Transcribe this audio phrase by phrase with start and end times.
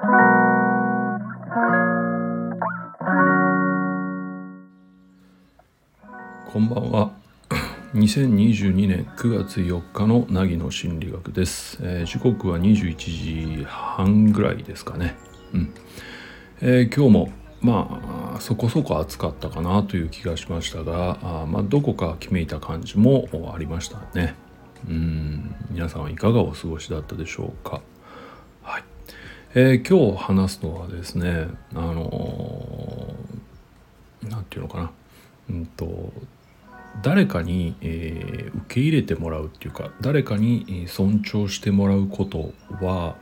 [0.00, 0.06] こ
[6.58, 7.10] んばんは。
[7.92, 15.16] 2022年9月4日の凪の心理学です、えー、時刻は21時半ぐらいですかね。
[15.52, 15.74] うん、
[16.62, 24.34] えー、今日もまあそこそこ暑かったかなという気がしましたがあまあどこか決めいた感じもありましたね。
[24.88, 25.54] うん。
[25.68, 27.82] 皆さんはいかがお過ごしだったでしょうか、
[29.52, 33.12] えー、今日話すのはですねあの
[34.22, 34.90] 何、て言うのかな
[35.50, 36.12] うんと
[37.02, 43.16] 誰かに、えー、受け入れてもらうっていうか誰かに尊重してもらうことは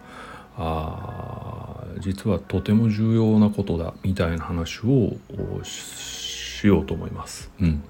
[0.59, 5.17] あ実はとても重要なことだみたいな話を
[5.65, 7.51] しようと思います。
[7.59, 7.83] うん、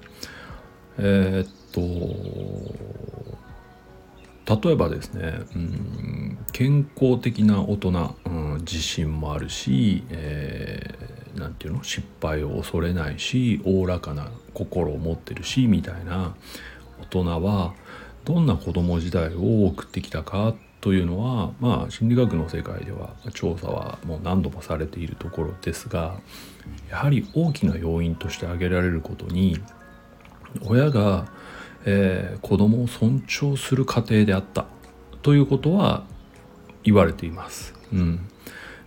[0.97, 1.81] えー、っと
[4.49, 16.35] 例えばですね、うん、健康的な大人、うん、自信もあるし、えー、て言うの失敗を恐れないしおおらかな心を持ってるしみたいな
[17.01, 17.75] 大人は
[18.25, 26.19] どんな子供時代を送ってきたかというのはまあ心理学の世界では調査はもう何度もされているところですが
[26.89, 29.59] やはり大きな要因として挙げられることに
[30.65, 31.27] 親が、
[31.85, 34.65] えー、子供を尊重する過程であった。
[35.21, 36.05] ということは
[36.83, 37.73] 言われています。
[37.93, 38.29] うん。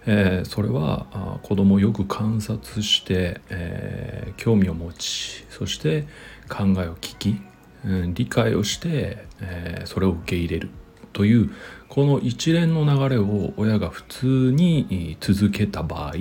[0.06, 6.08] えー、それは子供をよく観察して、えー、興味を持ちそして
[6.48, 7.40] 考えを聞き、
[7.84, 10.70] うん、理解をして、えー、それを受け入れる。
[11.12, 11.50] という
[11.88, 16.14] この一連の流れを親が普通に続けた場合、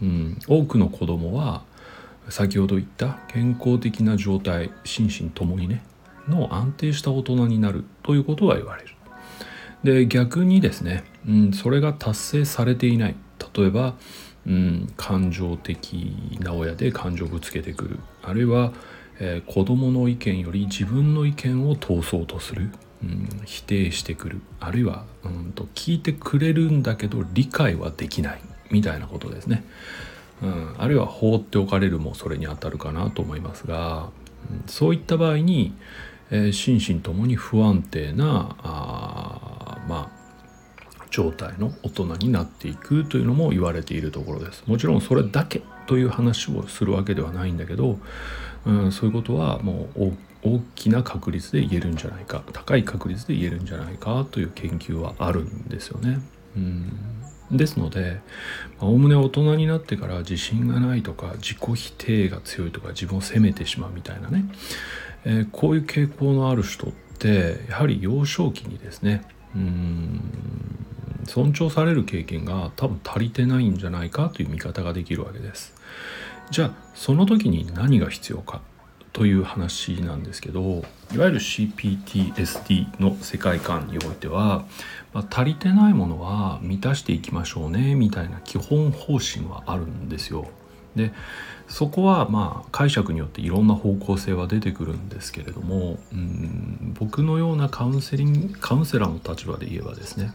[0.00, 1.64] うん、多くの子供は
[2.28, 5.82] 先ほど言った健康的な状態心身ともにね
[6.28, 8.88] の安定した大人になるということが言われる。
[9.82, 13.16] で逆にですね、うん、それが達成されていない。
[13.56, 13.94] 例えば、
[14.46, 18.00] うん、感情的な親で感情をぶつけてくる。
[18.22, 18.72] あるいは、
[19.18, 22.70] えー、子どもの意見より自分の意見を通そうとする、
[23.02, 24.40] うん、否定してくる。
[24.60, 28.40] あるいは、うんと、聞いてくれるんだけど理解はできない。
[28.70, 29.64] みたいなことですね。
[30.42, 34.10] うん、あるいは放っておかれるもそれにあたるかなと思いますが、
[34.50, 35.74] うん、そういった場合に、
[36.30, 40.20] えー、心身ともに不安定なあまあ
[41.10, 44.64] 状態の大人になっていくというのも言われているところです。
[44.66, 47.98] もちろんそれだけという話をするわけではないんだけど、
[48.64, 56.20] うん、そういうことはもう大きな確率で言えるんじゃないか高い確率で言えるんじゃないかという研究はあるんですよね。
[56.56, 56.92] うん。
[57.50, 58.20] ですので
[58.78, 64.44] おおむね大人になってから自信がないとか自己否定が強いとか自分を責めてしまうみたいなね、
[65.24, 69.22] えー、こういう傾向のある人ってやはり幼少期にですね
[69.54, 70.20] うん
[71.26, 75.74] 尊重される経験が多分足りてないんじゃないかという見方ができるわけです。
[76.50, 78.60] じゃあその時に何が必要か
[79.12, 84.64] という話なんですけどいわゆる CPTSD の世界観においては、
[85.12, 90.48] まあ、足りてないものは満たしていきましょうねみたいな基本方針はあるんですよ。
[90.96, 91.12] で
[91.70, 100.34] そこはまあ解釈によっていろんな方向性は出てくるんですけれどもうん僕のようなカウンセリングカウンセラーの立場で言えばですね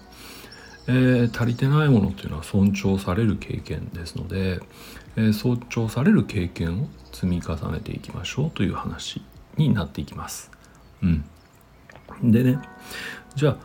[0.88, 4.60] えー、足りてないものっていうのは尊重される経験ですので、
[5.16, 9.24] えー、尊重される経験を積み重ねていきましょうという話
[9.58, 10.52] になっていきます。
[11.02, 11.26] うん、
[12.24, 12.60] でね
[13.36, 13.58] じゃあ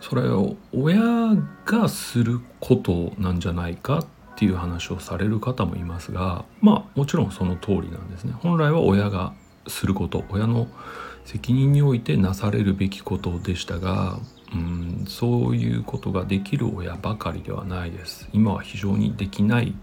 [0.00, 1.00] それを親
[1.64, 4.06] がすることなんじゃないかっ
[4.42, 8.32] ていう話をされる方もいますがまあもちろんその通りなんですね。
[8.32, 9.34] 本来は親が
[9.68, 10.66] すること親の
[11.24, 14.18] 責任においてなされるべきことでしたが
[14.52, 18.28] うんそういうことができる親ばかりではないです。
[18.32, 19.76] 今は非常にできない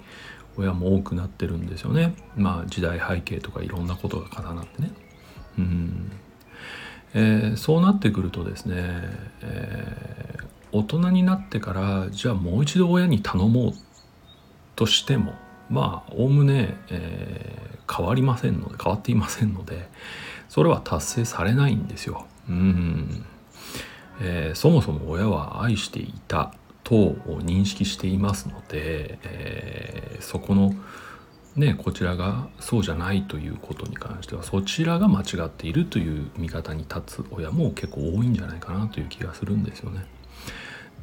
[0.57, 2.13] 親も多くなってるんですよね。
[2.35, 4.91] まあ時代背景とかいろんなことが重なってね。
[5.57, 6.11] うん。
[7.13, 8.75] えー、そうなってくるとですね、
[9.41, 13.73] えー、大人になってからじゃあもう一度親に頼もう
[14.79, 15.33] としても
[15.69, 19.89] まあおおむね、えー、変わりませんので変わっていませんので
[20.47, 22.25] それは達成されないんですよ。
[22.47, 23.25] うん
[24.21, 26.53] えー、そもそも親は愛していた
[26.85, 30.73] と認識していますので、えー、そこの
[31.57, 40.05] ねこちらがそうじゃないということに関してはそちらが間違っているという見方に立つ親も結構多いんじゃないかなという気がするんですよね。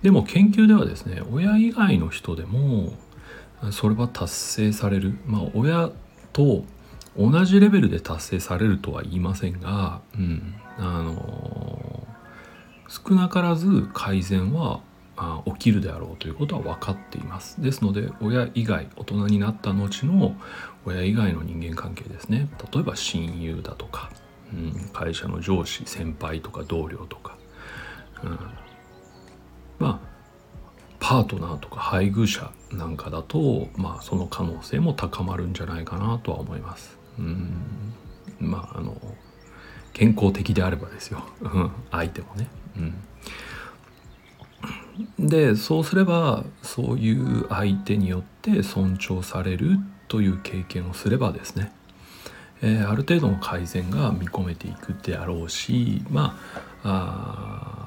[0.00, 2.94] でも研究ではですね親以外の人でも
[3.70, 5.18] それは達成される。
[5.26, 5.90] まあ親
[6.32, 6.64] と
[7.18, 12.06] 同じレベルで達成されるとは言いませんが、うん、あの
[12.88, 14.80] 少なからず改善は
[15.16, 17.60] あ起きるであろうということは分かっています。
[17.62, 20.36] ですので親以外大人になった後の
[20.84, 22.48] 親以外の人間関係ですね。
[22.72, 24.10] 例えば親友だとか、
[24.52, 27.38] うん、会社の上司先輩とか同僚とか、
[28.22, 28.38] うん、
[29.78, 30.05] まあ
[31.00, 36.98] パートナーとか配偶者なんかだと、まあ、その可能性も高まるんじゃないかなとは思います。
[37.18, 37.52] うん。
[38.40, 38.96] まああの
[39.92, 41.22] 健康的であればですよ。
[41.90, 42.48] 相手もね。
[45.18, 49.78] うん、でそうすればそういう相手によって尊重される
[50.08, 51.72] という経験をすればですね、
[52.62, 56.38] えー、ある程度の改善が見込めていくであろうしま
[56.84, 57.85] あ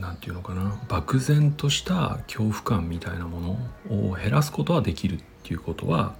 [0.00, 3.58] 何て言うのかな漠然とした恐怖感みたいなも
[3.88, 6.16] のを減らすことはできるっていうことは、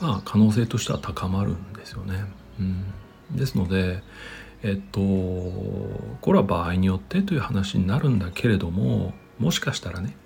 [0.00, 2.24] まあ、可能性としては高まるんですよね。
[2.60, 4.02] うん、ですので
[4.62, 10.16] えっとこれは場合によってという話になるんだけれどももしかしたらね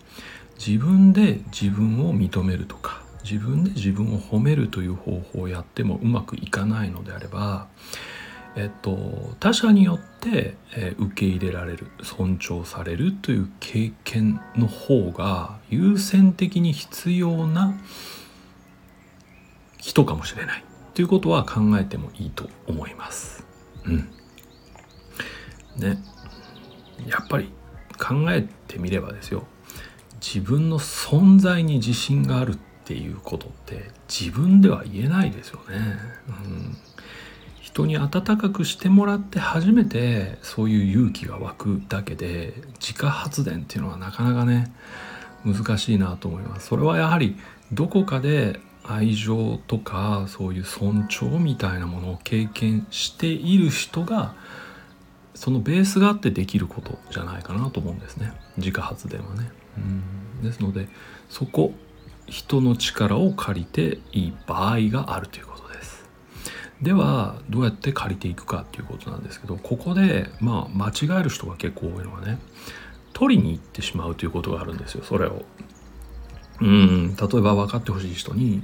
[0.59, 7.69] 自分で自分を認めるとか自分で自分を褒めるという方法をやってもうまくいかないのであれば、
[8.59, 17.79] えっと、他者によって、えー、受け入れられる尊重されるという経験の方が優先的に必要な
[19.79, 23.47] 人かもしれないということは考えてもいいと思います。
[23.87, 24.09] うん
[25.77, 26.03] ね
[27.07, 27.53] やっぱり
[27.97, 29.45] 考えてみればですよ
[30.15, 35.77] 自分の存在に自信があるっていうことって自分では言えないですよね。
[36.27, 36.77] うん、
[37.69, 44.73] 人に温かくしてもらって初めてそういう勇気が湧くだけで自家発電っていうのはなかなかね
[45.44, 46.69] 難しいなと思います。
[46.69, 47.37] それはやはり
[47.70, 54.35] どこかで愛情とかそういう尊重みたいなものを経験している人が
[55.35, 59.50] そのベースがあってできることじゃないかなと思うんですね自家発電はね。
[59.76, 60.88] うんですので
[61.29, 61.75] そこ
[62.26, 65.58] 人の力を借りていい場合があるということ
[66.83, 66.93] で。
[66.93, 72.39] はどうやって借りていくかっていうことなんですけどここでまあ間違える人が結構多いのはね
[73.13, 75.45] 取りに行ってしまうということがあるんですよそれを。
[76.61, 78.63] うん例えば分かってほしい人に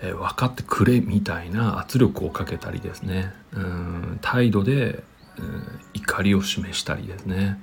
[0.00, 5.02] え分かってくれみたいな圧力をかけたりですねうん態度で
[5.38, 7.60] うん怒りを示したりですね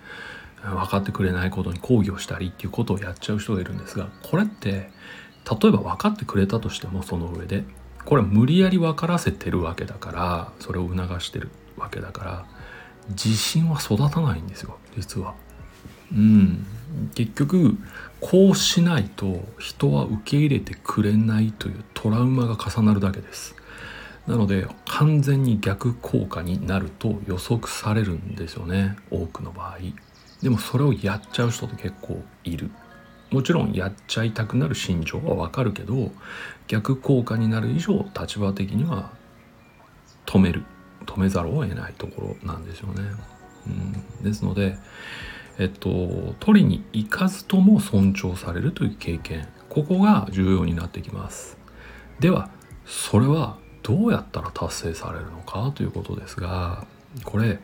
[0.64, 7.64] 分かってくれないことに抗議をしたりっていうことをやっちゃう人がいるんですがこれって例えば分かってくれたとしてもその上で
[8.06, 12.46] これ無理やり分からせてるわけだからそれを促してるわけだから
[13.10, 15.34] 自信は育たないんですよ実は。
[16.12, 16.66] うん
[17.14, 17.78] 結局
[18.22, 23.56] こうしないと人は受け入れてくれないというトラウマが重なるだけです。
[24.28, 29.78] なので完全に逆効果になると予測されるんですよね多くの場合
[30.42, 32.72] でもそれをやっちゃう人って結構いる
[33.32, 36.12] もちろんやっちゃいたくなる心情はわかるけど
[36.68, 39.12] 逆効果になる以上立場的には
[40.26, 40.64] 止める。
[41.06, 43.04] 止めざるを得ないところなんですよね、
[43.68, 44.76] うん、ですので
[45.60, 49.48] えっと取りに行かずとも尊重されるという経験。
[49.70, 51.58] ここが重要になってきます。
[52.20, 52.50] では
[52.86, 56.86] それはどうやったら達成されるのかということですが
[57.24, 57.60] これ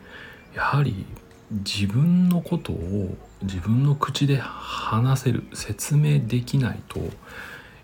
[0.54, 1.06] やはり
[1.50, 7.00] 自分のことを自分の口で話せる説明できないと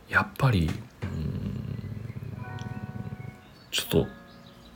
[0.08, 0.70] やっぱり
[3.70, 4.06] ちょっと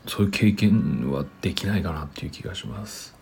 [0.06, 3.14] そういう経験はできないかなっていう気がします。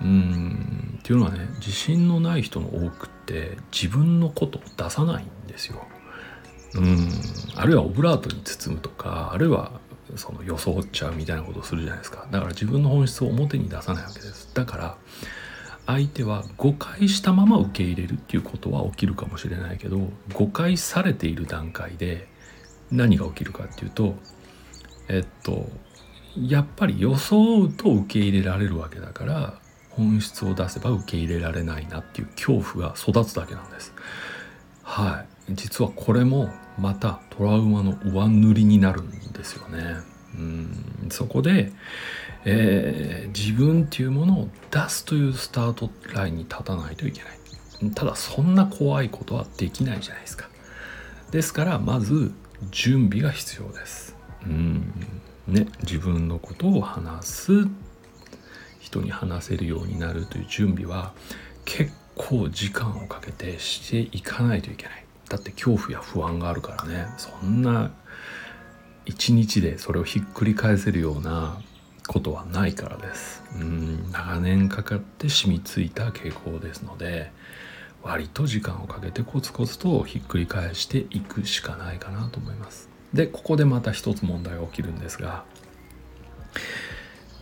[0.00, 5.86] うんっていうのはね自信のない人の多くって自分のことを出さないんですよ。
[6.74, 7.08] うん
[7.54, 9.80] あるいはオブラートに包むとかあるいは
[10.16, 14.96] その装っちゃうみたいなことをするじゃないですかだから自分の本質を表に出さないわけですだから
[15.86, 20.00] 相手は誤解したまま受け入れるっていうことは起きるかもしれないけど
[20.32, 22.26] 誤解されている段階で
[22.90, 24.14] 何が起きるかっていうと
[25.08, 25.66] えっと
[26.36, 33.94] やっぱり装うと受け入れられるわけだから本質を出せば受け入れられないなっていう恐怖が育つだけなんです。
[34.82, 39.96] はい実はこれもまたトラウマの上塗りになるんですよね。
[40.38, 41.72] うんそこで、
[42.44, 47.90] えー、自分っていうものを出すというスタートラインに立たないといけない。
[47.94, 50.48] ただそんな怖いことはできないじゃないですか。
[51.30, 52.32] ですからまず
[52.70, 54.16] 準備が必要です。
[54.44, 54.92] うん
[55.46, 57.52] ね、自分のことを話す
[58.80, 61.12] 人に話せるようになるという準備は
[61.64, 65.04] 結構時間をかけてしていかないといけない。
[65.28, 67.90] だって恐怖や不安があるからねそんな
[69.06, 71.60] 一日でそれをひっくり返せるような
[72.06, 77.32] ことはないからですうん長年かかって染みついた傾向ですので
[78.02, 82.88] 割と時間をかけてコツコツとひっくり返していくしかないかなと思います。
[83.12, 85.44] でここでまた一つ問題が起きるんですが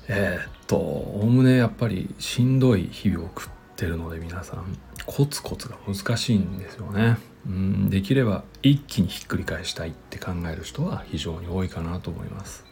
[0.09, 7.19] えー、っとおおむねやっぱりしんどい日々を送ってるので皆さんコツコツが難しいんですよね。
[7.47, 12.65] うんできれば一気にひっくり返したいって考える人は非常に多いかなと思います。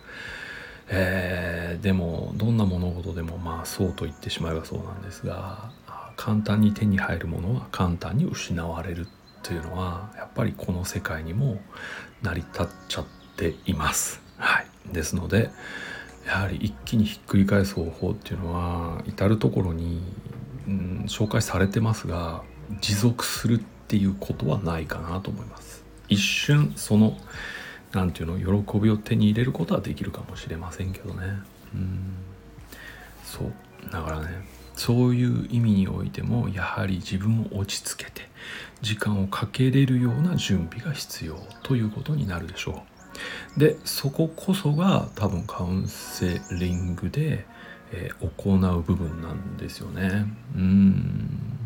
[0.88, 5.70] えー、でもどんな物事でもまあそうと言ってしまえばそうなんですが
[6.16, 9.06] 簡単に手に入るものは簡単に失われる
[9.42, 11.60] というのはやっぱりこの世界にも
[12.22, 14.20] 成り立っちゃっています。
[14.36, 15.50] はい、ですので
[16.26, 20.02] やはり一気にひっくり返す方法っていうのは至る所に、
[20.66, 22.42] うん、紹介されてますが
[22.80, 25.84] 持続するっていうことはないかなと思います。
[26.08, 27.18] 一瞬その
[27.92, 31.26] 何て言うの喜びを手に入れることはできるかもしれませんけどね。
[31.74, 32.14] うん
[33.22, 33.52] そう
[33.90, 34.28] だからね
[34.76, 38.22] そういう意味においてもやはり自分を落ち着けて
[38.80, 42.84] 時間をかけれるような準備が必要ということになるでしょ
[43.56, 43.60] う。
[43.60, 47.44] でそここそが多分カウンセリングで、
[47.92, 50.32] えー、行う部分なんですよね。
[50.56, 51.61] うん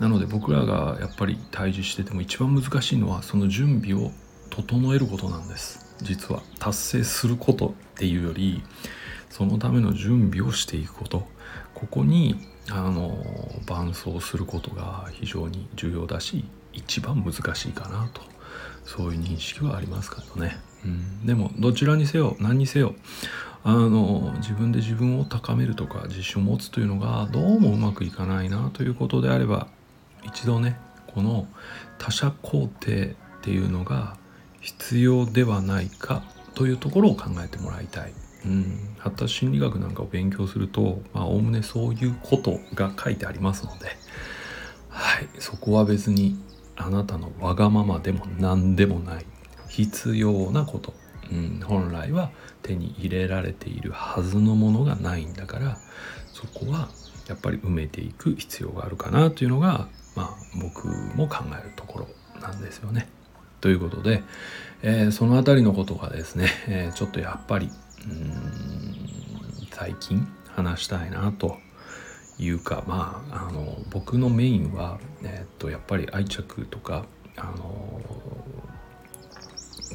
[0.00, 4.10] なので僕らがやっぱり対峙してても一番難しいのはその準備を
[4.50, 5.94] 整えることなんです。
[6.02, 8.62] 実は達成することっていうより
[9.30, 11.26] そのための準備をしていくこと。
[11.74, 12.36] ここに
[12.70, 13.16] あの
[13.66, 18.22] 伴走することが非常に重要だし一番難しいかなと。
[18.84, 22.94] そういう認識はありますからね、うん、でもどちらにせよ何にせよ
[23.62, 29.68] あの自分で自分を高めるとか自信を持つというのがどうもうまくいかないなということであれば
[30.24, 30.76] 一度ね
[31.06, 31.46] この
[31.98, 34.16] 他者肯定っていうのが
[34.60, 36.22] 必要ではないか
[36.54, 38.12] というところを考えてもらいたい。
[38.46, 43.86] うん、発達心理学なんかを勉強するとおおむねそういうことが書いてありますので、
[44.90, 46.38] はい、そこは別に
[46.76, 49.26] あなたのわがままでも何でもない。
[49.74, 50.94] 必要なこと、
[51.32, 52.30] うん、本来は
[52.62, 55.78] 手に入れられているはずのものがないんだから
[56.32, 56.88] そこは
[57.28, 63.08] やっぱり埋めていく必要があるかなというのが、まあ、僕も考えるところなんですよね。
[63.60, 64.22] ということで、
[64.82, 67.70] えー、その辺りのことがですね、えー、ちょっとやっぱり
[69.72, 71.56] 最近話したいなと
[72.38, 78.02] いうかまああの僕のメインは、えー、っとやっぱり愛着とかあの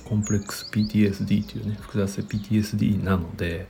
[0.10, 3.68] コンプレックス PTSD というね複雑性 PTSD なので、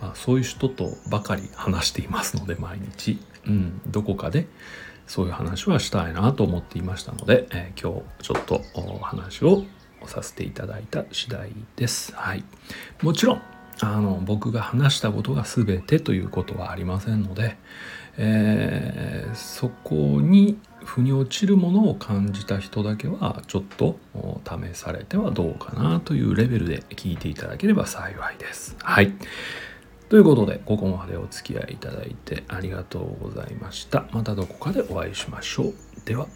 [0.00, 4.48] まあ、そういう人とばかり話していますので毎日、うん、どこかで
[5.06, 9.64] そういう話はしたいなと思っていましたので、えー、今日ちょっとお話を
[10.06, 12.12] させていただいた次第です。
[12.14, 12.44] はい、
[13.02, 13.42] もちろん
[13.80, 17.56] あの僕が話したことが全てということはありませんので、
[18.18, 23.98] えー、そこに腑に落ちるものを感じた人だけはちょっと
[24.44, 28.76] 試されてはどうかなというレベルで聞いていただければ幸いです。
[28.80, 29.12] はい。
[30.08, 34.04] ということで、ここまでお付き合いいただいてありがとうございました。
[34.12, 35.74] またどこかでお会いしましょう。
[36.04, 36.28] では。